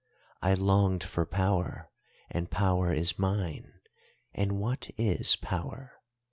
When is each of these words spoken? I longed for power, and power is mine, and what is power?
I 0.41 0.55
longed 0.55 1.03
for 1.03 1.27
power, 1.27 1.91
and 2.31 2.49
power 2.49 2.91
is 2.91 3.19
mine, 3.19 3.71
and 4.33 4.53
what 4.59 4.89
is 4.97 5.35
power? 5.35 5.91